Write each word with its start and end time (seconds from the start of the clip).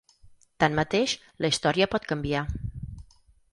Tanmateix, 0.63 1.13
la 1.45 1.53
història 1.53 1.89
pot 1.93 2.11
canviar. 2.13 2.43